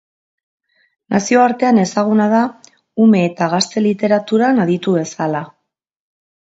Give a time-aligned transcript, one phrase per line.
[1.15, 2.41] Nazioartean ezaguna da
[3.07, 5.49] ume eta gazte literaturan aditu bezala.